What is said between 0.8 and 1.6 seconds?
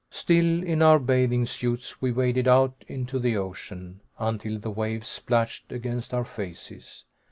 our bathing